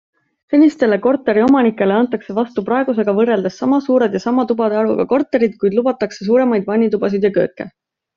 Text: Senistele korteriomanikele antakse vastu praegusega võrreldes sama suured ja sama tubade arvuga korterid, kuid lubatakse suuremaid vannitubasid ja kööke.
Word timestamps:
Senistele 0.53 0.95
korteriomanikele 1.01 1.95
antakse 1.97 2.35
vastu 2.37 2.63
praegusega 2.69 3.13
võrreldes 3.19 3.59
sama 3.63 3.79
suured 3.89 4.17
ja 4.19 4.23
sama 4.23 4.45
tubade 4.53 4.79
arvuga 4.81 5.05
korterid, 5.15 5.57
kuid 5.65 5.77
lubatakse 5.81 6.27
suuremaid 6.31 6.67
vannitubasid 6.73 7.29
ja 7.29 7.33
kööke. 7.37 7.69